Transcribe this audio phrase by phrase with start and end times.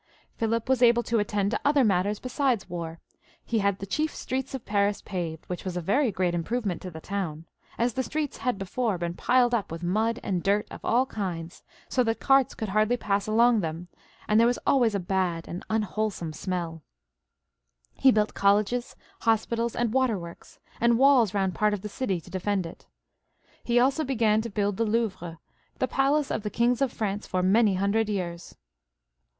[0.33, 2.99] Philip was able to attend to other matters besides war.
[3.45, 6.89] He had the chief streets of Paris paved, which was a very great improvement to
[6.89, 7.45] the town,
[7.77, 11.61] as the streets had before been piled up with mud and dirt of all kinds,
[11.87, 13.89] so that carts could hardly pass along them,
[14.27, 16.81] and there was always a bad and unwholesome smelL
[17.93, 22.65] He built colleges, hospitals, and waterworks, and walls round part of the city to defend
[22.65, 22.87] it.
[22.89, 23.63] 94 PHILIP IL {AUGUSTE).
[23.63, 23.67] [CH.
[23.67, 25.37] He also began to build the Louvre,
[25.77, 28.55] the palace of the kings of France for many hundred years.